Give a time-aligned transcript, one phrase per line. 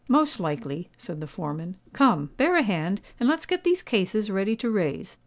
[0.07, 4.71] "Most likely," said the foreman: "come—bear a hand, and let's get these cases ready to
[4.71, 5.15] raise.